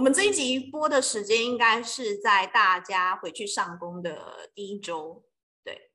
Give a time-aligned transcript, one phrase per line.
[0.00, 5.22] 我们这一集播的时间应该是在大家回去上工的第一周。
[5.62, 5.90] 对，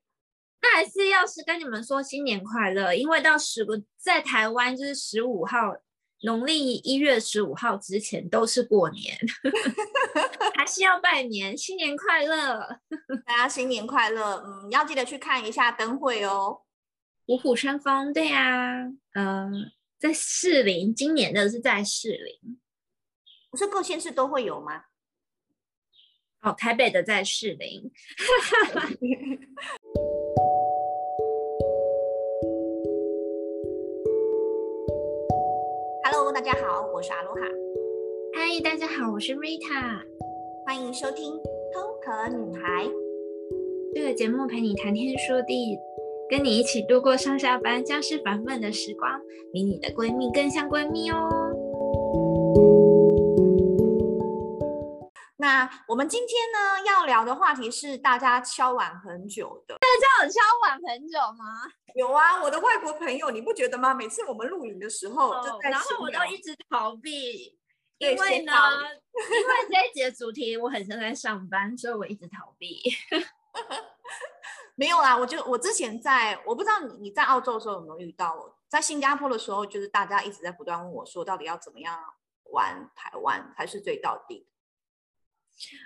[0.62, 5.74] 那还是要是跟你们说新年快乐，因为到十个在台湾就是十五号，
[6.22, 9.18] 农历一月十五号之前都是过年，
[10.54, 12.60] 还是要拜年，新年快乐，
[13.26, 14.36] 大家新年快乐。
[14.46, 16.60] 嗯，要记得去看一下灯会哦。
[17.26, 18.84] 五虎生风，对呀、啊，
[19.14, 22.60] 嗯、呃，在士林，今年的是在士林，
[23.56, 24.82] 不是各县市都会有吗？
[26.42, 27.90] 哦，台北的在士林。
[36.04, 37.40] Hello，大家好，我是阿罗哈。
[38.34, 40.02] 嗨，大家好，我是 Rita。
[40.66, 41.32] 欢迎收听
[41.72, 42.84] 《偷壳女孩》
[43.94, 45.78] 这个节目，陪你谈天说地。
[46.28, 49.18] 跟你一起度过上下班教室烦闷的时光，
[49.50, 51.54] 比你的闺蜜更像闺蜜哦。
[55.46, 59.76] 那我们今天呢要聊的话题是大家敲碗很久的。
[59.78, 61.44] 大家有敲碗很久吗？
[61.94, 63.94] 有啊，我的外国朋友，你不觉得吗？
[63.94, 67.56] 每次我们录影的时候，哦、然后我都一直逃避，
[67.98, 68.52] 因为呢，
[69.14, 72.82] 因为这一集的主题我很像在上班，所以我一直逃避。
[74.74, 81.96] 没有啦，我就我之前在，我不知道你你在澳洲的时候有没有遇到，在新加坡的时候，就是大家一直在不断问我说，到底要怎么样
[82.50, 84.55] 玩台湾才是最到底的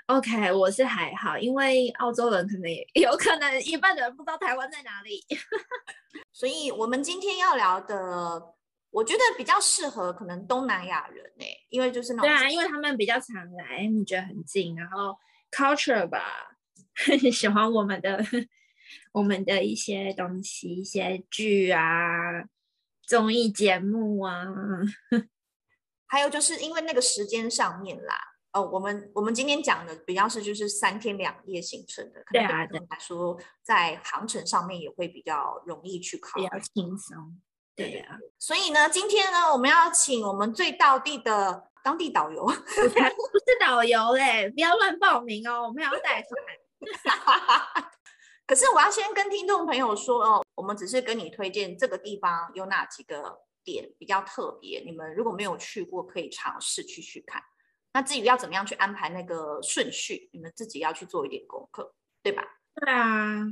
[0.06, 5.24] ？OK，我是还好，因为澳洲人可能也 有可能一半的人不知道台湾在哪里，
[6.32, 8.42] 所以我们今天要聊的，
[8.90, 15.16] 我觉得比较适合可能东南亚人呢、欸，因为就是那种对啊，因为他们比较常来，你觉得很近，然后
[15.50, 16.56] culture 吧，
[17.32, 18.24] 喜欢我们的。
[19.12, 22.44] 我们的一些东西，一些剧啊，
[23.06, 24.44] 综艺节目啊，
[26.06, 37.40] 还有就是因为那个时间上面啦，哦，我们我们今天讲的比较是就是三天两夜行程的，对啊，可能来说在航程上面也会比较容易去考虑，比较轻松，
[37.76, 38.18] 对啊。
[38.38, 46.30] 所以呢，今天呢，我们要请我们最到地的当地导游，不是导游嘞，不要乱报名哦，我们要带团。
[48.48, 57.40] 可是我要先跟听众朋友说哦，我们只是跟你推荐这个地方有哪几个点比较特别，你们如果没有去过，可以尝试去去看。
[57.92, 61.92] 那至于要怎么样去安排那个顺序，你们自己要去做一点功课，
[62.22, 62.44] 对吧？
[62.74, 63.46] 对啊。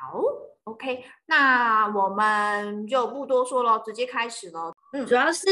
[0.00, 0.20] 好
[0.64, 4.74] ，OK，那我们就不多说了，直接开始了。
[4.92, 5.46] 嗯，主要是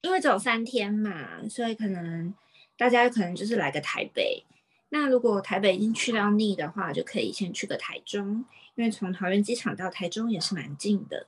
[0.00, 2.32] 因为只有三天嘛，所以可能
[2.78, 4.44] 大家可能就是来个台北。
[4.88, 8.44] 那如果台北已经去到腻的话，就可以先去个台中，
[8.74, 11.26] 因为从桃园机场到台中也是蛮近的。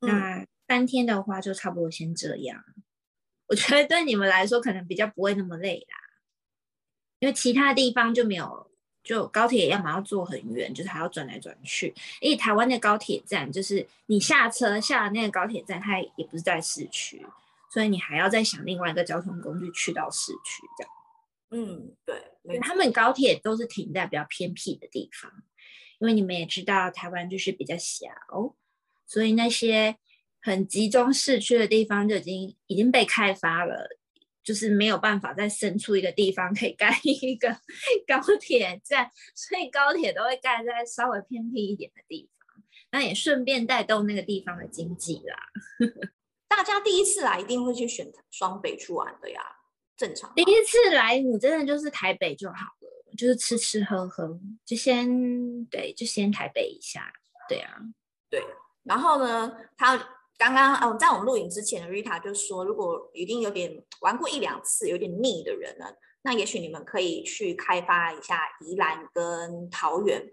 [0.00, 2.64] 嗯、那三天的话，就差不多先这样。
[3.46, 5.96] 我觉得对你们来说可能比较不会那么累啦，
[7.18, 8.70] 因为其他地方就没有，
[9.02, 11.94] 就高铁要么要坐很远，就是还要转来转去。
[12.20, 17.24] 因为台湾的高铁站就是你下车下了那个高铁站，它也不是在市区，
[17.70, 20.92] 所以你还要再想另外一个交通工具去到市区这样。
[21.50, 22.58] 嗯，对。
[22.60, 25.32] 他们高铁都是停在比较偏僻的地方，
[25.98, 28.08] 因为你们也知道台湾就是比较小，
[29.06, 29.96] 所以那些
[30.44, 33.88] 很集中市区的地方就已经已经被开发了，
[34.42, 37.48] 就是没有办法再生出一个地方可以盖一个
[38.06, 45.36] 高铁站，所以高铁都会盖在稍微偏僻一点的地方，那也顺便带动那个地方的经济啦。
[46.46, 49.40] 大家第一次来一定会去选双北去玩的呀。
[49.96, 50.30] 正常。
[50.34, 57.10] 第一次来，你真的就是台北就好了，就是吃吃喝喝，就先对，就先台北一下，
[57.48, 57.78] 对啊，
[58.28, 58.44] 对。
[58.82, 59.96] 然后呢，他
[60.36, 65.86] 刚刚嗯，在我们录影之前，Rita 就说，如果已经有点玩过一两次，有点腻的人呢，
[66.22, 70.32] 那也许你们可以去开发一下宜兰跟桃园。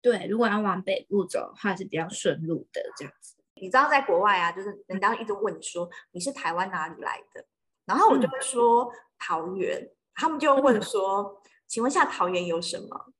[0.00, 3.36] 对，如果要往北部走的话，是比较顺路的这样子。
[3.54, 7.44] 你知道，在国外啊，就是人家一直问你说，你是台湾哪里来的？
[7.84, 13.12] 然后我就会说、嗯、桃园，他们就问说，嗯、请问一下桃园有什么？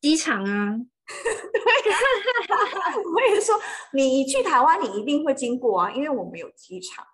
[0.00, 0.76] 机场啊。
[1.06, 1.60] 对，
[3.14, 3.60] 我也说
[3.92, 7.06] 你去台湾，你一定会经过啊，因为我们有机场。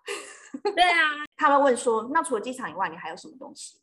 [0.75, 0.99] 对啊，
[1.37, 3.79] 他们问说，那除了机场以外，你还有什么东西？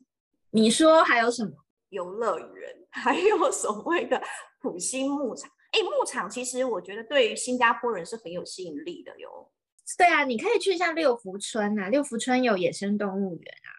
[0.51, 1.51] 你说还有什么？
[1.89, 4.21] 游乐园，还有所谓的
[4.61, 5.49] 普星牧场。
[5.71, 9.51] 哎，牧场其实我觉得对于新加坡人是很有吸引力的哟。
[9.97, 13.69] 对啊，你可以去一下六福村啊，六福村有野生动物园啊，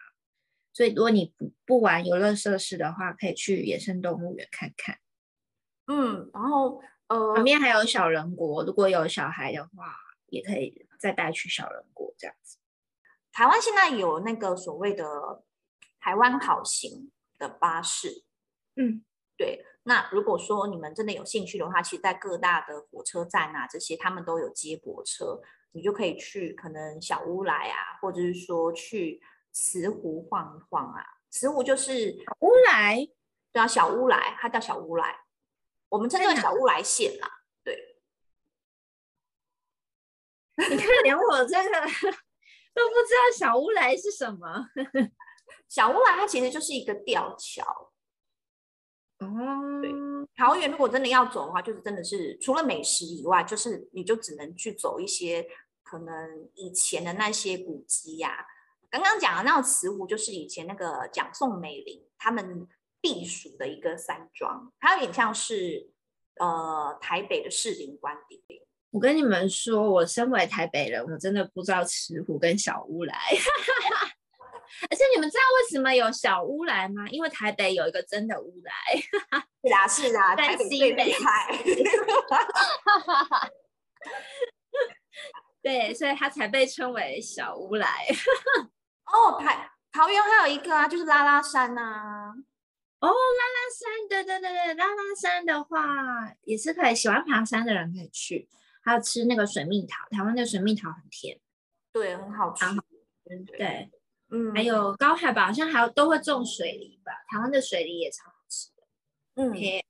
[0.73, 4.97] 所以如果你不不玩游乐设施的话，可以去野生动物园看看。
[5.91, 9.93] 嗯，然后呃，旁边还有小人国，如果有小孩的话，
[10.27, 12.57] 也可以再带去小人国这样子。
[13.33, 15.43] 台湾现在有那个所谓的
[15.99, 18.23] 台湾好行的巴士，
[18.77, 19.03] 嗯，
[19.35, 19.65] 对。
[19.83, 25.41] 那如果说你们真的有兴趣的话，其实，在各大的火车站啊，这些他们都有接驳车，
[25.71, 29.19] 你就可以去可能小乌来啊，或者是说去
[29.51, 31.03] 慈湖晃一晃啊。
[31.31, 33.07] 慈湖就是乌来，
[33.51, 35.15] 对啊，小乌来，它叫小乌来，
[35.91, 37.29] 我们称作小乌来县啦。
[37.65, 37.97] 对，
[40.69, 41.69] 你看，连我这个
[42.73, 44.67] 都不知道小乌来是什么。
[45.67, 47.91] 小乌来它其实就是一个吊桥。
[49.19, 49.27] 哦，
[49.81, 49.91] 对，
[50.35, 55.45] 桃园如果真的要走的话，就是真的是除了美食以外，就是你就只能去走一些
[55.83, 58.45] 可能以前的那些古迹呀、啊。
[58.89, 62.67] 刚刚讲的那个慈湖，就是以前那个蒋宋美龄他们
[63.01, 65.89] 避暑的一个山庄，它有点像是
[66.39, 68.43] 呃台北的士林官邸。
[68.91, 73.15] 我跟你们说，我身为台北人，我真的不知道慈湖跟小乌来。
[74.89, 77.07] 而且你们知道为什么有小乌来吗？
[77.09, 78.73] 因为台北有一个真的乌来。
[79.63, 81.47] 是啊，是啊，台北最厉害。
[85.61, 88.07] 对，所以它才被称为小乌来。
[89.05, 92.33] 哦，台桃园还有一个啊，就是拉拉山呐、啊。
[93.01, 98.47] 哦，拉拉山，对对对对，拉拉山的话也是可以，喜欢爬山的人可以去。
[98.83, 101.39] 还有吃那个水蜜桃，台湾的水蜜桃很甜，
[101.91, 102.65] 对，很好吃。
[103.25, 103.57] 对。
[103.57, 103.91] 对
[104.33, 107.11] 嗯，还有高海拔，好像还有都会种水梨吧？
[107.27, 108.83] 台湾的水梨也超好吃的。
[109.35, 109.83] 嗯，Okay.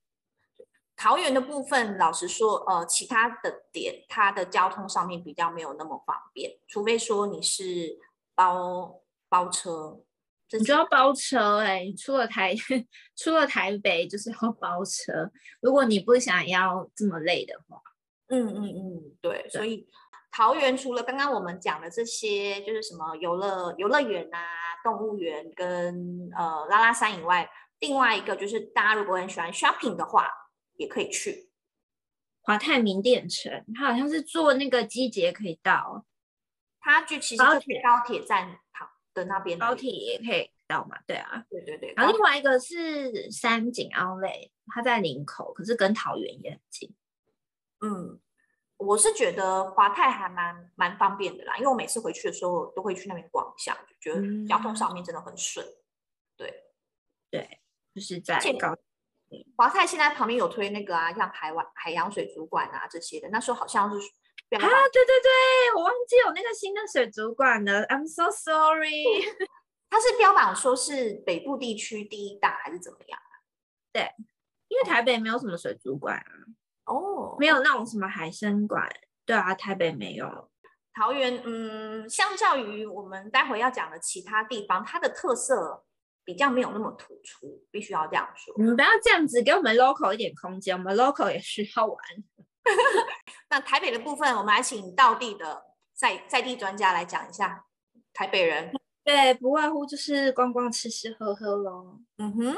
[0.95, 7.99] 桃园的部分，老实说，呃，其他的点，它的交通上面比较没有那么方便，除非说你是
[8.33, 8.99] 包
[9.29, 10.01] 包车，
[10.57, 12.53] 你就要包车哎、欸，出了台
[13.15, 15.31] 出了台北就是要包车，
[15.61, 17.81] 如果你不想要这么累的话，
[18.27, 19.87] 嗯嗯嗯，对，对所以。
[20.33, 24.39] 桃园除了刚刚我们讲的这些，就是什么游乐游乐园啊、
[24.81, 27.49] 动物园跟呃拉拉山以外，
[27.79, 30.29] 另外一个就是大家如果很喜欢 shopping 的话，
[30.77, 31.49] 也可以去
[32.43, 33.65] 华泰名店城。
[33.75, 36.05] 它好像是坐那个机捷可以到，
[36.79, 40.97] 它就其实高铁高铁站旁的那边，高铁也可以到嘛？
[41.05, 41.93] 对啊，对对对。
[41.95, 46.95] 然后另外一个是三井奥莱，它在林口，可是跟桃园也很近。
[47.81, 48.19] 嗯。
[48.83, 55.63] 我是觉得华泰还蛮蛮方便的啦，因为我每次回去的时候都会去那边逛一下，就觉得交通上面真的很顺。
[55.63, 55.77] 嗯、
[56.35, 56.63] 对，
[57.29, 57.61] 对，
[57.93, 58.75] 就是在高。
[59.55, 63.99] 华泰现在旁边有推那个啊，像海湾海洋水族馆啊这些的，那时候好像是
[64.57, 65.31] 啊，对对对，
[65.75, 69.03] 我忘记有那个新的水族馆了，I'm so sorry。
[69.89, 73.19] 它是标榜说是北部地区第一大还是怎么样？
[73.93, 74.09] 对，
[74.69, 76.31] 因为台北没有什么水族馆啊。
[76.85, 78.89] 哦，oh, 没有那种什么海参馆，
[79.25, 80.49] 对啊，台北没有。
[80.93, 85.85] 桃园，嗯，相较于我们待会要讲的其他地方，它的特色
[86.25, 88.53] 比较没有那么突出，必须要这样说。
[88.57, 91.97] 你们不要这样子，给我们 local 一点空间，我们 local 也需要玩。
[93.51, 97.65] 那台北的部分，我们来请道地的在在地专家来讲一下
[98.13, 98.71] 台北人。
[99.03, 101.99] 对，不外乎就是逛逛、吃吃喝喝喽。
[102.17, 102.55] 嗯哼。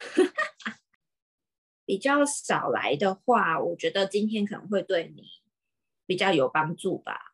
[1.86, 5.22] 比较少来的话，我觉得今天可能会对你
[6.04, 7.32] 比较有帮助吧。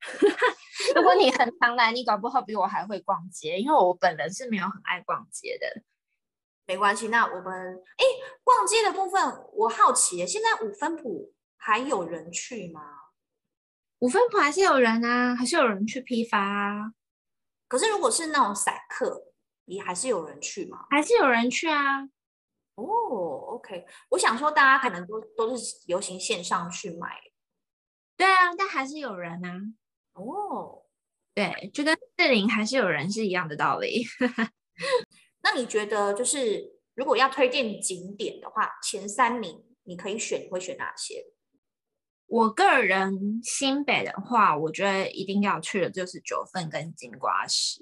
[0.96, 5.82] 如果你很常来，你搞不好比我还会逛街，因为我本人是没有很爱逛街的。
[6.66, 8.04] 没关系，那我们哎，
[8.42, 11.33] 逛街的部分，我好奇，现在五分埔
[11.66, 12.82] 还有人去吗？
[14.00, 16.92] 五分埔还是有人啊，还是有人去批发啊。
[17.66, 19.32] 可是如果是那种散客，
[19.64, 20.84] 也还是有人去吗？
[20.90, 22.02] 还是有人去啊。
[22.74, 27.18] 哦、oh，OK，我想说，大家可能都都是流行线上去买，
[28.14, 29.58] 对啊，但还是有人啊。
[30.12, 30.82] 哦，oh.
[31.32, 34.04] 对，就跟四零还是有人是一样的道理。
[35.42, 41.32] 那你觉得，就是如果要推荐景点的话，前三名你可以选，你会选哪些？
[42.34, 47.80] 我个人新北的话，我觉得一定要去的就是九份跟金瓜石。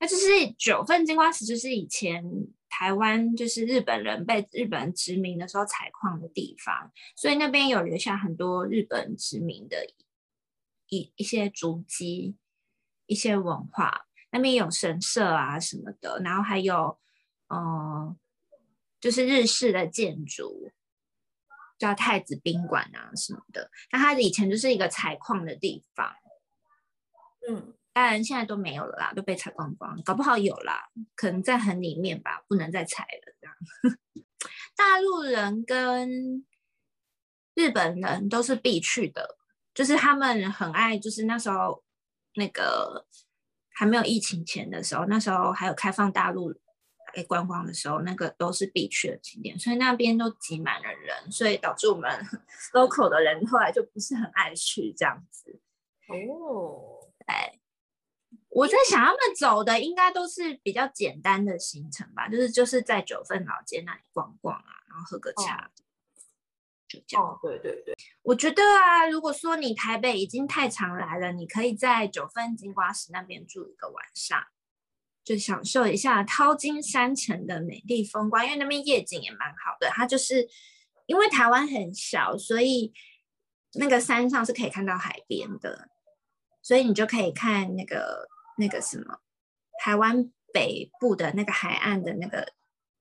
[0.00, 2.24] 那就是九份金瓜石，就是以前。
[2.68, 9.86] 台湾就是日本人被日本人殖民的时候采矿的地方，所以那边有留下很多日本殖民的
[10.88, 12.36] 一一些足迹、
[13.06, 14.06] 一些文化。
[14.30, 16.98] 那边有神社啊什么的，然后还有
[17.48, 18.14] 嗯、
[19.00, 20.70] 就是日式的建筑，
[21.78, 23.70] 叫太子宾馆啊什么的。
[23.92, 26.14] 那它以前就是一个采矿的地方，
[27.48, 27.74] 嗯。
[27.92, 33.56] 当然现在都没有了啦，都被采光光，搞不好有啦，可能在很里面吧，不能再采了这样。
[34.76, 36.44] 大陆人跟
[37.54, 39.38] 日本人都是必去的，
[39.72, 41.82] 就是他们很爱，就是那时候
[42.34, 43.06] 那个
[43.70, 46.52] 还没有疫情前的时候，那时候还有开放大陆
[47.16, 52.10] 来观光的时候，那个都是必去的景点，所以那边都挤满了人，所以导致我们
[52.72, 55.60] local 的人后来就不是很爱去这样子。
[56.08, 57.60] 哦，对。
[58.48, 65.70] 我在想，他们走的应该都是比较简单的行程吧，就是就是在九份老街那里逛逛啊，然后喝个茶，哦、
[66.88, 67.26] 就这样。
[67.26, 74.42] 哦，对对对，我觉得啊，如果说你台北已经太常来了，你可以在九份金瓜石那边住一个晚上，
[75.26, 79.90] 就享受一下淘金山城的美丽风光，因为那边夜景也蛮好的。
[79.90, 80.48] 它就是
[81.04, 82.94] 因为台湾很小，所以
[83.74, 85.90] 那个山上是可以看到海边的，
[86.62, 88.28] 所以你就可以看那个。
[88.58, 89.18] 那个什么，
[89.84, 92.54] 台湾北部的那个海岸的那个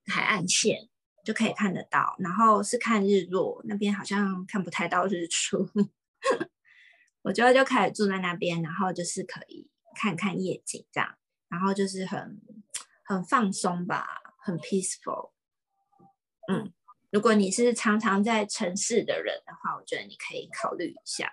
[0.06, 0.90] 海岸线
[1.24, 5.66] 就可以看得到，然后是看日落，那边好像看不太到日出。
[7.24, 11.16] 我觉得就开始住在那边，然后就是可以看看夜景这样，
[11.50, 12.42] 然后就是很
[13.04, 14.08] 很放松吧，
[14.40, 15.32] 很 peaceful。
[16.52, 16.72] 嗯，
[17.12, 21.32] 如果你是常常在城市的人的话，我觉得你可以考虑一下。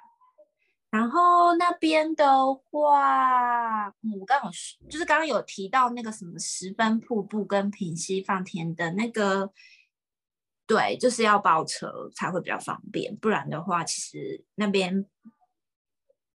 [0.90, 9.50] 然后那边的话，嗯，我刚刚有就是刚刚有提到那个什么十分瀑布跟平溪放天灯那个，
[10.66, 15.06] 对，就是要包车才会比较方便，不然的话，其实那边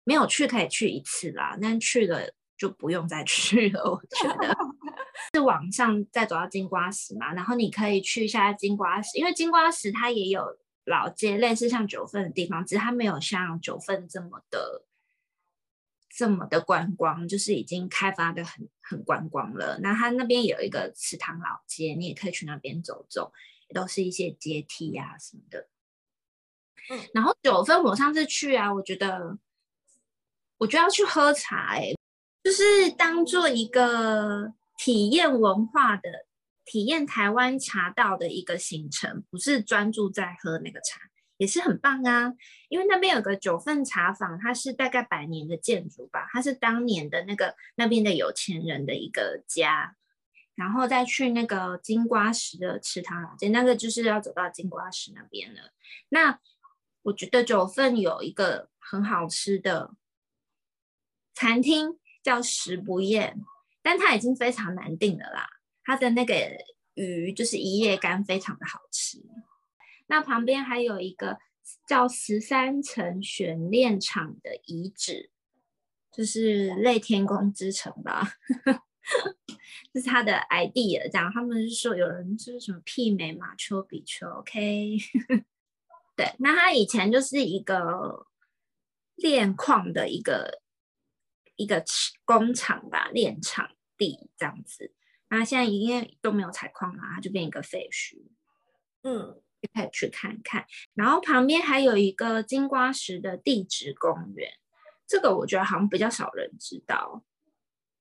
[0.04, 3.82] 没有去可以去一次啦，但去了就不用再去了。
[3.90, 4.56] 我觉得
[5.34, 10.58] 是往上再走到金瓜石嘛，然后你可以去一下金瓜石，因为金瓜石它也有。
[10.88, 14.84] 老街类似像九份的地方，只是它没有像九份这么的
[16.08, 19.80] 这么的观光，就是已经开发的很很观光了。
[19.80, 23.32] 那它那边有一个池塘老街，你也可以去那边走走，
[23.66, 25.68] 也都是一些阶梯呀、啊、什么的。
[26.88, 29.36] 嗯，然后九份我上次去啊，我觉得
[30.58, 31.95] 我觉得要去喝茶、欸，哎，
[32.46, 36.26] 就是当做一个体验文化的。
[36.64, 41.00] 体验台湾茶道的一个行程，不是专注在喝那个茶，
[41.38, 42.34] 也是很棒啊。
[42.68, 49.96] 因为那边有个九份茶坊，它是大概百年的建筑吧，它是当年的那个那边的有钱人的一个家。
[50.54, 55.72] 然后再去那个金瓜石的池塘老街，那个就是要走到金瓜石那边了。
[56.10, 56.38] 那
[57.02, 59.94] 我觉得九份有一个很好吃的
[61.34, 63.40] 餐厅，叫食不厌，
[63.82, 65.46] 但它已经非常难订了啦。
[65.84, 66.34] 它的那个
[66.94, 69.22] 鱼就是一叶干，非常的好吃。
[70.08, 71.38] 那旁边还有一个
[71.86, 75.30] 叫十三层悬炼厂的遗址，
[76.10, 78.32] 就是类天宫之城吧，
[79.92, 81.08] 这 是它的 idea。
[81.08, 84.96] 这样他们是说有人就是什么媲美马丘比丘，OK？
[86.16, 88.26] 对，那它以前就是一个
[89.14, 90.62] 炼矿的一个
[91.56, 91.82] 一个
[92.24, 94.92] 工厂吧，炼场地这样子。
[95.28, 98.28] 那现在因为都没有采矿了，它就变一个废墟。
[99.02, 100.64] 嗯，就可以去看看。
[100.94, 104.50] 然后旁边还有一个金瓜石的地质公园，
[105.06, 107.24] 这个我觉得好像比较少人知道，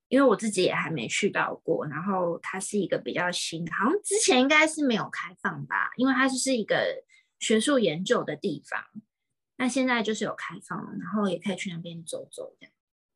[0.07, 1.85] 因为我自己也还没去到过。
[1.87, 7.03] 然后它是一个比较新的，好像之前应该是没有开放吧，因为它就是一个
[7.39, 8.83] 学术研究的地方。
[9.57, 12.74] 那现在就是有开放了，然后也可以去那边走走这样。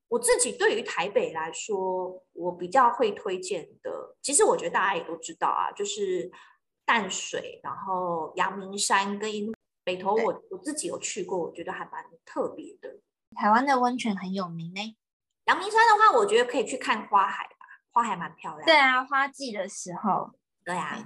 [0.10, 6.30] 我自己对于台北来说，我比较会推荐的，其实我觉得大家也都知道啊，就是
[6.84, 9.32] 淡水，然后阳明山跟
[9.84, 13.00] 北投我，我我自己有去过，我觉得还蛮特别的。
[13.36, 14.98] 台湾的温泉很有名呢。
[15.46, 18.66] 阳明山的话，我觉得可以去看花海吧，花海蛮漂亮。
[18.66, 20.32] 对啊，花季的时候。
[20.66, 21.06] 对啊。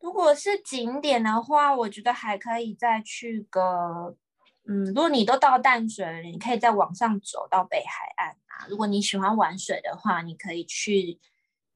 [0.00, 4.16] 如果是景点的话，我觉得还可以再去个。
[4.64, 8.66] 嗯，如果你都到淡水了，你可以再往上走到北海岸啊。
[8.68, 11.18] 如果你喜欢玩水的话，你可以去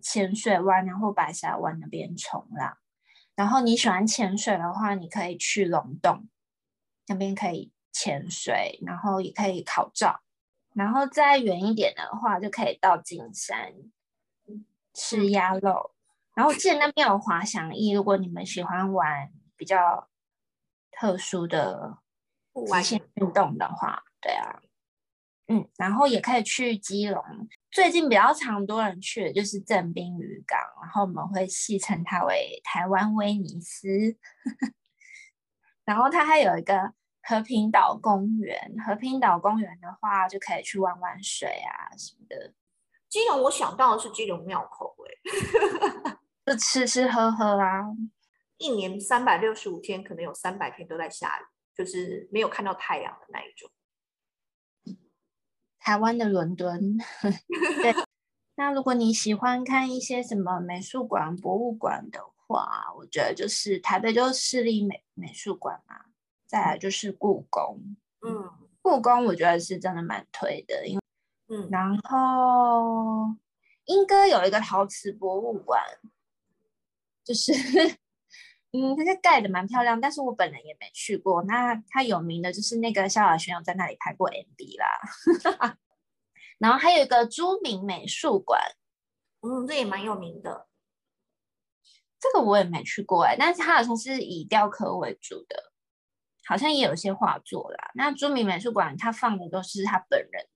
[0.00, 2.78] 浅水湾，然后白沙湾那边冲浪。
[3.35, 6.28] 然后你喜欢潜水的话，你可以去龙洞
[7.09, 10.21] 那边可以潜水，然后也可以考照。
[10.73, 13.75] 然后再远一点的话，就可以到金山
[14.95, 15.90] 吃鸭肉。
[16.35, 20.09] 然后我记得那边有滑翔翼，如果你们喜欢玩比较
[20.93, 21.99] 特殊的。
[22.65, 24.61] 极限运动的话，对啊，
[25.49, 27.23] 嗯，然后也可以去基隆。
[27.71, 33.89] 最近比较常多人去的就是正滨渔港，然后我们会戏称它为台湾威尼斯。
[35.85, 42.55] 然后它还有一个和平岛公园，和平岛公园的话就可以去玩玩水啊什么的。
[43.09, 47.85] 基隆我想到的是基隆庙口，哎， 就吃吃喝喝啊，
[48.59, 51.45] 一年三百六十五天，可能有三百天都在下雨。
[51.76, 53.71] 就是没有看到太阳的那一种。
[55.78, 56.97] 台湾的伦敦。
[57.83, 57.95] 对，
[58.56, 66.06] 那如果你喜欢看一些什么美术馆、博物馆的话，我觉得就是台北就是市立美美术馆嘛，
[66.47, 67.97] 再来就是故宫。
[68.23, 71.02] 嗯，故宫我觉得是真的蛮推的，因为
[71.49, 73.37] 嗯，然后
[73.85, 75.83] 莺歌有一个陶瓷博物馆，
[77.23, 77.52] 就是。
[78.76, 81.42] 嗯，它是盖的蛮漂亮，但是我本人也没去过。
[81.45, 85.78] 那它有名的就是那个萧亚轩有在那里拍过 MV 啦。
[86.59, 88.61] 然后还有一个朱铭美术馆，
[89.40, 90.68] 嗯，这也蛮有名的。
[92.21, 95.73] 这个我也没去过哎、欸，但是它好像是以雕刻为主的，
[96.45, 97.90] 好像也有一些画作啦。
[97.95, 100.47] 那朱铭美术馆它放的都是他本人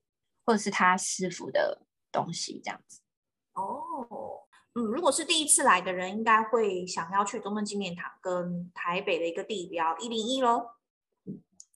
[0.45, 3.01] 或者是他师傅的东西，这样子。
[3.55, 4.30] 哦。
[4.75, 10.77] 嗯，如果是第一次来的人，应该会想要去中正纪念堂跟台北的一个地标一零一咯。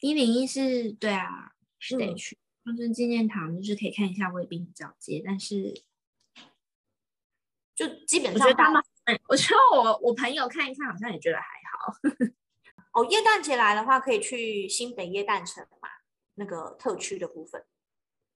[0.01, 5.83] 一零一是对啊，是得去、嗯、中正纪念堂，就是可以看一下卫兵交接，但是
[7.75, 8.83] 就基本上，我觉得他们，
[9.29, 11.95] 我觉得我我朋友看一看，好像也觉得还好。
[12.93, 15.89] 哦，耶诞节来的话，可以去新北耶诞城嘛，
[16.35, 17.65] 那个特区的部分。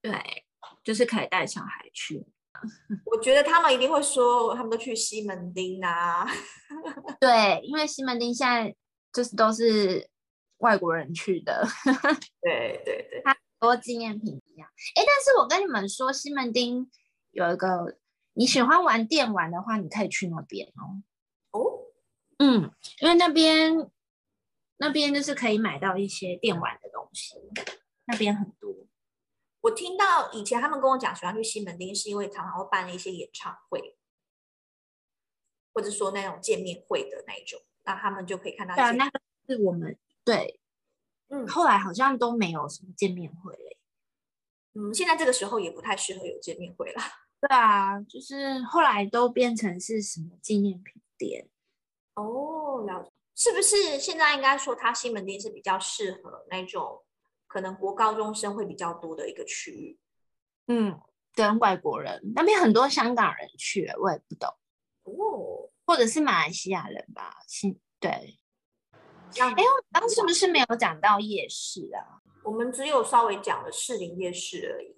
[0.02, 0.46] 对，
[0.82, 2.26] 就是可以带小孩去。
[3.06, 6.26] 我觉得他们一定会说，他们都去西门町啊。
[7.20, 8.74] 对，因为西门町现在
[9.12, 10.08] 就是都是
[10.58, 11.66] 外国人去的。
[12.40, 14.68] 对 对对，它很多纪念品一样。
[14.96, 16.90] 哎，但是我跟你们说，西门町
[17.30, 17.96] 有一个，
[18.34, 21.02] 你喜欢玩电玩的话，你可以去那边哦。
[21.52, 21.60] 哦，
[22.38, 23.88] 嗯，因为那边
[24.78, 27.36] 那边就是可以买到一些电玩的东西，
[28.06, 28.87] 那边很多。
[29.68, 33.98] 我听到以前他们跟我讲喜欢去西门町，是因为常常会办一些演唱会，
[35.74, 38.74] 或者说那种见面会的那一种，那他们就可以看到。
[38.74, 40.58] 对啊，那个是我们对，
[41.28, 43.78] 嗯，后来好像都没有什么见面会嘞。
[44.72, 47.02] 嗯，现在这个时候也不太适合有见面会了。
[47.40, 51.46] 对啊，就是后来都变成是什么纪念品店。
[52.14, 57.04] 哦，了解，是不是现在应该说它西门町是比较适合那种？
[57.48, 59.98] 可能国高中生会比较多的一个区域，
[60.68, 61.00] 嗯，
[61.34, 64.48] 跟外国人那边很多香港人去，我也不懂
[65.04, 68.38] 哦，或者是马来西亚人吧，是，对。
[69.38, 69.56] 哎，我们
[69.92, 72.22] 刚是不是没有讲到夜市啊？
[72.44, 74.96] 我们只有稍微讲了士林夜市而已。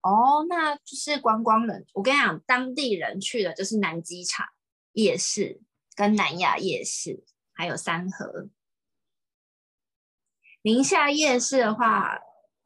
[0.00, 1.84] 哦，那就是观光人。
[1.92, 4.46] 我跟你讲，当地人去的就是南机场
[4.92, 5.60] 夜市、
[5.94, 8.48] 跟南雅夜市，还有三和。
[10.62, 12.18] 宁夏夜市的话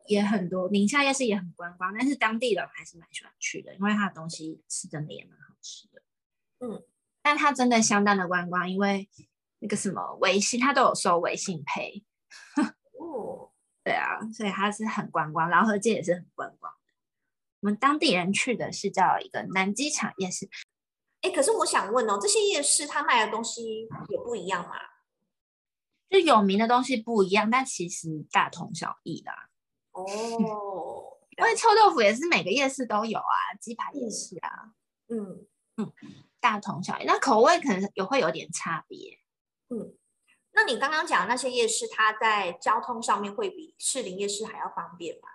[0.06, 6.02] 也很多，宁夏夜市也很观光，但是当地人还是蛮喜欢去的，因为它的东西是真的也蛮好吃的。
[6.60, 6.84] 嗯，
[7.22, 9.08] 但它真的相当的观光，因为
[9.58, 12.04] 那个什么微信，它都有收微信 Pay。
[13.00, 13.50] 哦，
[13.82, 16.72] 对啊，所以它是很观光，饶河街也是很观光。
[17.60, 20.48] 我们当地人去的是叫一个南机场夜市。
[21.22, 24.76] 哎，可是我想问哦，这些夜市它卖的东西也不一样吗？
[26.08, 29.48] 就有名的东西不一样，但其实大同小异啦。
[29.92, 30.04] 哦，
[31.36, 34.72] 因为臭豆腐也是每个夜市都有啊，鸡排也是啊。
[35.08, 35.92] 嗯嗯，
[36.40, 39.18] 大同小异，那口味可能也会有点差别。
[39.68, 39.96] 嗯，
[40.52, 45.28] 那你刚刚讲的那些夜市，它在交通上面会比士林夜市还要方便吗？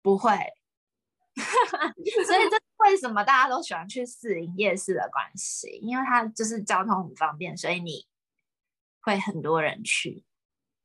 [0.00, 0.32] 不会，
[2.26, 8.06] 所以这是为什么大家都喜欢去士林夜市的关系，因为它就是交通很方便，所以你。
[9.04, 10.24] 会很多人去，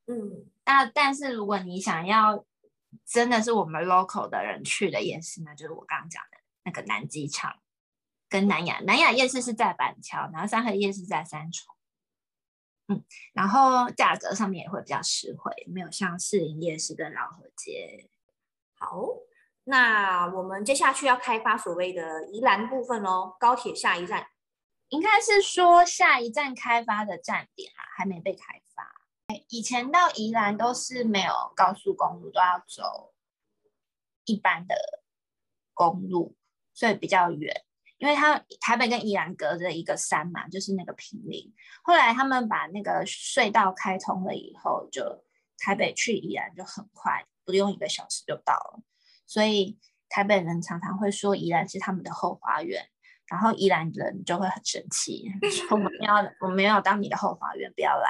[0.08, 2.46] 嗯，那但是如果你想要
[3.06, 7.62] 真的是我们 local 的人去的夜市，那就是我刚刚讲的那个南机场
[8.28, 11.74] 跟南雅，南雅夜市是在板桥，然后三和夜市在三重，
[12.90, 18.10] 嗯，然后价格上面也会比较实惠，没有像市营夜市跟老河街。
[18.76, 19.08] 好，
[19.64, 24.28] 那我们接下去要开发所谓的宜兰部分喽，高铁下一站。
[24.90, 28.84] 应该是说下一站开发的站点啊，还没被开发。
[29.50, 33.14] 以前到宜兰都是没有高速公路，都要走
[34.26, 34.76] 一般的
[35.74, 36.36] 公路，
[36.74, 37.64] 所以比较远。
[38.00, 41.54] 因为它台北跟宜兰隔着一个山嘛，就是那个平林。
[41.84, 45.24] 后来他们把那个隧道开通了以后，就
[45.58, 48.82] 台北去宜兰就很快，不用一个小时就到了。
[49.28, 52.90] 所以台北人常常会说宜兰是他们的后花园。
[53.30, 58.10] 然后宜兰人就会很生气， 说我们要我们没有当你的后花园，不要来。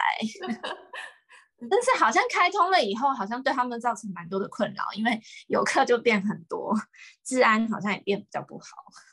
[1.70, 6.74] 但是好像开通了以后，好像对他们造成蛮多的困扰，因为游客就变很多，
[7.24, 8.66] 治安好像也变比较不好，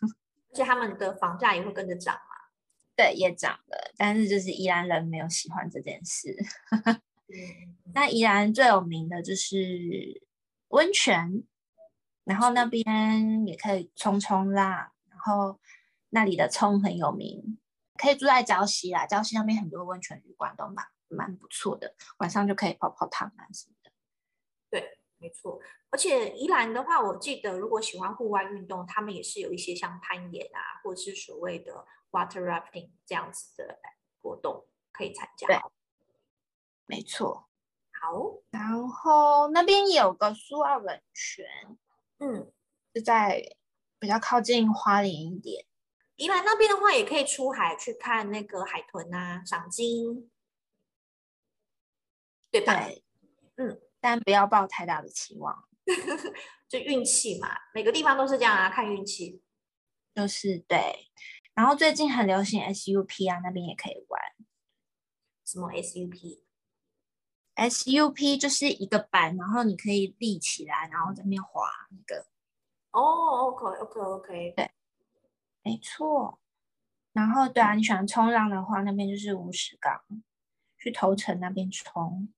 [0.53, 2.21] 而且他们的房价也会跟着涨嘛。
[2.95, 6.35] 对，也涨了，但是就是宜兰人没有喜欢这件事。
[7.93, 10.23] 那宜兰最有名的就是
[10.69, 11.43] 温泉，
[12.25, 14.71] 然后那边也可以冲冲浪，
[15.11, 15.61] 然后
[16.17, 17.59] 那里的葱很有名，
[17.99, 19.07] 可以住在礁溪啦。
[19.07, 23.93] 礁溪那边很多温泉旅馆都蛮蛮不错的，晚上就可以泡泡汤啊什么的。
[24.71, 25.61] 对，没错。
[25.91, 33.79] 而且宜兰的话，我记得如果喜欢户外运动，他们也是有一些像攀岩啊，或者是所谓的 water rafting 这样子的
[34.23, 35.47] 活动可以参加。
[35.47, 35.61] 对，
[36.87, 37.47] 没错。
[37.93, 41.45] 好，然后那边有个苏澳温泉。
[42.21, 42.51] 嗯，
[42.95, 43.55] 是在
[43.99, 45.67] 比较靠近花莲一点。
[46.17, 50.31] 宜兰那边的话，也可以出海去看那个海豚啊，赏金，
[52.51, 52.87] 对吧？
[52.87, 53.05] 对，
[53.57, 55.69] 嗯，但不要抱太大的期望，
[56.69, 59.43] 就运气嘛，每个地方都是这样啊，看运气。
[60.15, 61.11] 就是对，
[61.55, 64.23] 然后最近很流行 SUP 啊，那边也可以玩。
[65.45, 65.71] 什么
[67.55, 72.27] SUP？SUP 就是一个板，然后你可以立起来，然后在那边滑那个。
[72.93, 73.77] 哦、okay,
[74.23, 74.55] okay.
[74.55, 74.71] 对，
[75.67, 76.39] 没错。
[77.13, 80.01] 然后对啊，你喜欢冲浪的话，那边就是乌石港，
[80.79, 82.33] 去头城那边冲。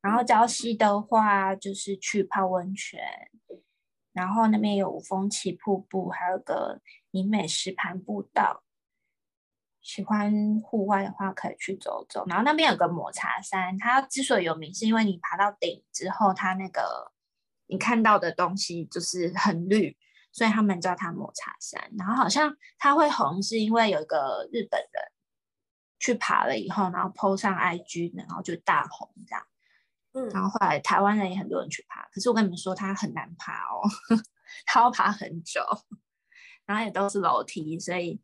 [0.00, 3.00] 然后礁溪的话，就是去泡温泉。
[4.12, 8.62] 然后那边有五峰奇瀑布，还有个宁美石盘步道。
[9.82, 12.24] 喜欢户外的话，可以去走走。
[12.28, 17.10] 然后那边有个抹茶山，它之所以有名，是因为你爬到顶之后，它那个
[17.66, 19.96] 你看到的东西就是很绿，
[20.38, 21.90] 所以他们叫它抹茶山。
[21.98, 25.02] 然后好像它会红，是因为有一个日本人
[25.98, 29.44] 去爬了以后，然后 po 上 IG，然后就大红这样。
[30.12, 33.82] 嗯，然后后来台湾人也很多人去爬，可是我跟你们说，它很难爬哦，
[34.64, 35.60] 它要爬很久，
[36.64, 38.22] 然后也都是楼梯，所以。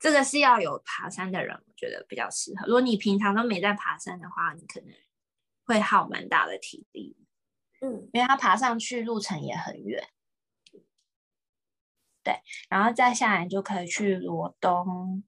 [0.00, 2.64] 这个是要有爬山的人，我觉得比较适合。
[2.68, 4.94] 如果你平常都没在爬山的话，你可能
[5.64, 7.16] 会耗蛮大的体力。
[7.80, 10.08] 嗯，因为它爬上去路程也很远。
[12.28, 15.24] 对，然后再下来就可以去罗东。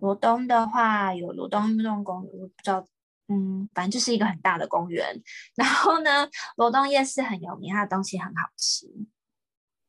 [0.00, 2.86] 罗东的话有罗东运动公园，我不知道，
[3.26, 5.20] 嗯，反正就是一个很大的公园。
[5.56, 8.86] 然后呢，罗东夜市很有名，它的东西很好吃。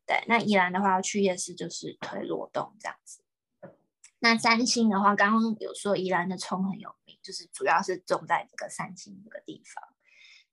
[0.08, 3.24] 对，那宜兰的话要去夜市就是推罗东这样子。
[4.18, 9.84] 那三星的话，刚刚有说宜兰的葱很有名，就是主要是种在这个三星这个地方，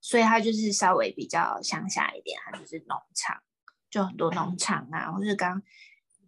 [0.03, 3.43] 所以它就是稍微比较乡下一点，它就是农场，
[3.91, 5.63] 就很多农场啊，或是刚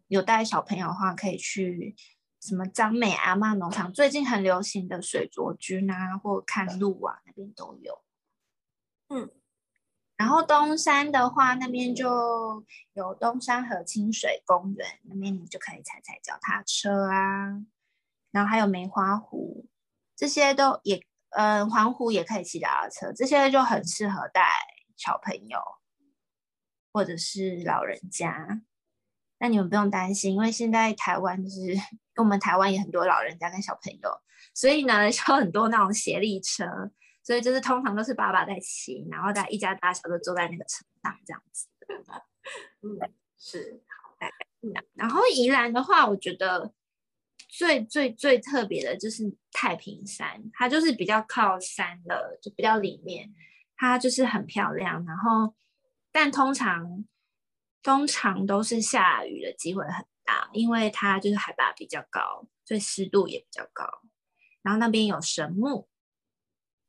[0.09, 1.95] 有带小朋友的话，可以去
[2.40, 8.03] 什么张美阿妈农场，最近很流行的水族菌啊，或看鹿啊，那边都有，
[9.09, 9.31] 嗯。
[10.17, 17.64] 然后东山的话，那边就有东山河清水公园，那边你就可以踩踩脚踏车啊。
[18.31, 19.67] 然后还有梅花湖，
[20.14, 24.49] 这些都也，嗯，环湖也可以骑脚踏车，这些就很适合带
[24.97, 25.59] 小朋友
[26.93, 28.62] 或者是老人家。
[29.45, 31.61] 那你们不用担心，因为现在台湾就是
[32.17, 34.09] 我们台湾也很多老人家跟小朋友，
[34.55, 36.65] 所以呢，有很多那种协力车。
[37.23, 41.69] 所以就是通常都是爸爸在骑，然后大家一家大小都坐在那个车上这样子。
[42.81, 42.97] 嗯，
[43.39, 44.17] 是好，
[44.95, 46.73] 然后宜兰的话，我觉得
[47.49, 53.31] 最最最特别的就是太平山，它就是比较靠山的，就比较里面，
[53.77, 55.05] 它就是很漂亮。
[55.05, 55.55] 然后，
[56.13, 57.05] 但通常
[57.85, 63.85] 通常都是下雨的机会很大，因为它就是海拔比较高，所以湿度也比较高。
[64.62, 65.87] 然后那边有神木。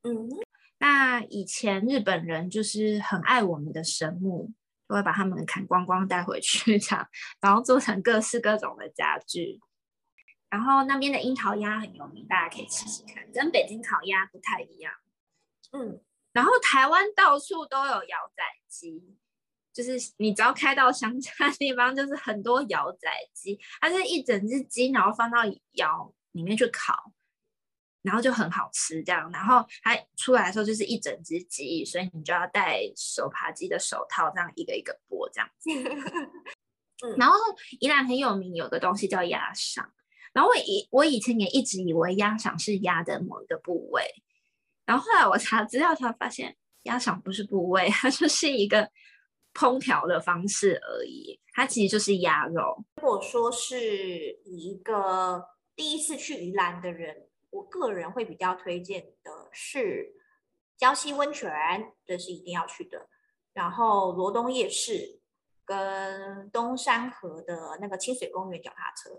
[0.03, 0.29] 嗯，
[0.77, 4.53] 那以前日本人就是很爱我们的神木，
[4.87, 7.07] 都会把它们砍光光带回去，这样，
[7.41, 9.59] 然后做成各式各种的家具。
[10.47, 14.93] 然后那边的樱桃鸭很有名，大家可以试试看，跟北京烤鸭不太一样。
[15.73, 15.99] 嗯，
[16.31, 19.17] 然后台湾到处都有窑仔鸡，
[19.75, 25.39] 就是你只要开到乡下地方，就是很多窑仔鸡，它是一整只鸡，然后放到
[25.73, 27.11] 窑里面去烤。
[28.01, 35.71] 然后就很好吃，这样，然后它出来的时候就是一整只鸡，所以你就要戴手扒鸡的手套，这样一个一个剥这样子。
[37.03, 37.35] 嗯、然后
[37.79, 39.91] 宜兰很有名，有个东西叫鸭赏。
[40.33, 44.03] 然后我以我以前也一直以为鸭赏是鸭的某一个部位，
[44.85, 48.87] 然后后来我查资料才发现，鸭赏不是部位， 它就是一个
[49.55, 51.39] 烹调的方式而已。
[51.53, 52.83] 它其实就是鸭肉。
[52.97, 55.43] 如果说是一个
[55.75, 57.29] 第一次去宜兰的人。
[57.51, 60.13] 我个人会比较推荐的是
[60.77, 61.49] 礁溪温泉，
[62.05, 63.07] 这是一定要去的。
[63.53, 65.21] 然后罗东夜市
[65.63, 69.09] 跟东山河的那个清水公园脚踏车。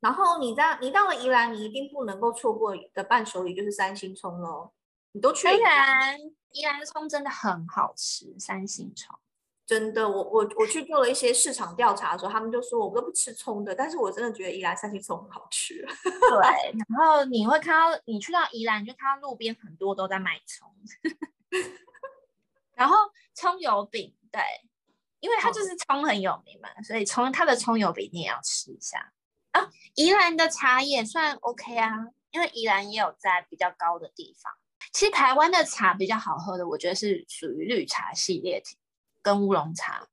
[0.00, 4.70] 然后你在你到了宜兰，你一定不能够错过的伴手礼就是三星葱喽。
[5.12, 5.54] 你都去了？
[5.54, 9.18] 宜兰宜兰的葱真的很好吃，三星葱。
[9.64, 15.86] 真的，我我我去做了一些市场调查的时候，他们就说我都不吃葱的，但是我真的觉得宜兰三星葱很好吃。
[16.04, 20.68] 对，然后你会看到你去到宜兰，你就看到路边很多都在卖葱，
[22.74, 22.96] 然后
[23.34, 24.40] 葱油饼，对，
[25.20, 29.12] 因为它就是葱很有名嘛，哦、所以葱它的葱油饼你也要吃一下
[29.52, 29.70] 啊。
[29.94, 34.52] 宜兰的茶也算 OK 啊，因为宜兰也有在比较高的地方。
[34.92, 38.60] 其实台湾的茶比较好喝的，我觉得是属于绿茶系列
[39.22, 40.06] 跟乌龙茶。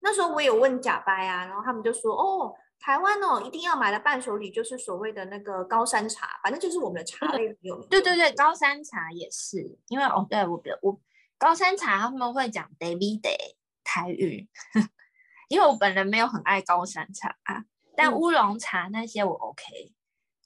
[0.00, 11.00] 那时候我有问假掰啊，然后他们就说：“哦，台湾哦，一定要买的伴手礼就是所谓的那个高山茶，反正就是我们的茶类有名。”对对对，高山茶也是，因为哦，对我我
[11.38, 14.46] 高山茶他们会讲 “baby day” 台语，
[15.48, 17.64] 因为我本人没有很爱高山茶啊，
[17.96, 19.64] 但乌龙茶那些我 OK，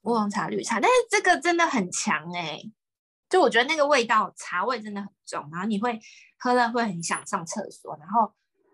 [0.03, 2.73] 乌龙茶、绿茶，但是这个真的很强哎、欸。
[3.29, 6.01] 就我觉得那个味道，茶味真的很重，然后你会
[6.39, 8.33] 喝了会很想上厕所，然后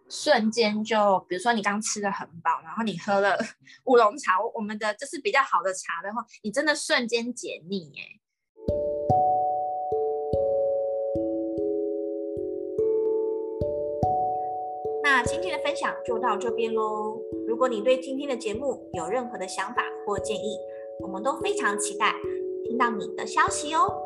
[0.09, 3.37] 瞬间就，比如说你刚吃的很饱，然后你喝了
[3.87, 8.21] 乌龙茶，我们的就是比较好的茶的话，你真的瞬间解腻哎。
[15.03, 17.21] 那今天的分享就到这边喽。
[17.49, 20.57] 如果你对今天的节目有任何的想法或建议，
[21.01, 22.15] 我们都非常期待
[22.65, 24.04] 听到你的消息哦。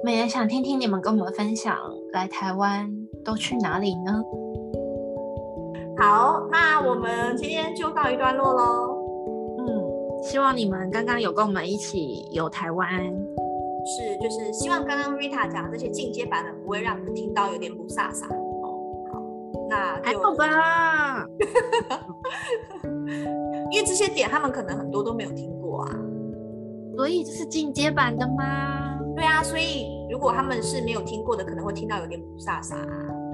[0.00, 1.76] 我们也想听听你们跟我们分享，
[2.12, 2.88] 来台湾
[3.24, 4.22] 都去哪里呢？
[5.98, 8.96] 好，那我们今天就告一段落喽。
[9.58, 12.88] 嗯，希望你们刚刚有跟我们一起游台湾，
[13.84, 18.32] 是，就是希望刚刚 Rita 讲的这些进阶版的不会让你们听到有点不飒飒
[18.62, 18.78] 哦。
[19.12, 19.20] 好，
[19.68, 21.26] 那就还好吧，
[23.72, 25.90] 因为这些点他们可能很多都没有听过啊，
[26.96, 28.83] 所以这是进阶版的吗？
[29.14, 32.74] 对啊，所以如果他们是没有听过的，可能会听到有点不飒飒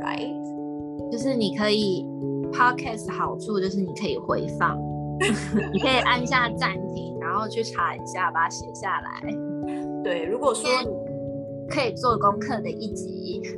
[0.02, 1.10] ，right？
[1.10, 2.06] 就是你可以
[2.52, 4.78] podcast 好处就是你可以回放，
[5.72, 9.22] 你可以按下暂停，然后去查一下，把它写下来。
[10.04, 10.70] 对，如果说
[11.68, 13.42] 可以做功课的一集。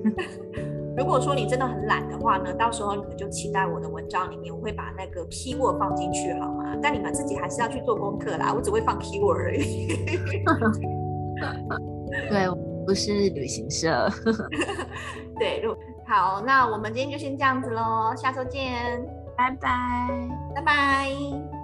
[0.95, 6.77] 如果说你真的很懒的话呢，到时候你们就期待我的文章里面我会把那个 keyword 放进去，好吗？
[6.83, 9.89] 但你们自己还是要去做功课啦，我只会放 keyword 而已。
[12.31, 12.49] 对，
[12.87, 14.09] 不是旅行社。
[15.39, 15.63] 对，
[16.07, 19.03] 好，那我们今天就先这样子喽，下周见，
[19.37, 19.71] 拜拜，
[20.55, 21.62] 拜拜。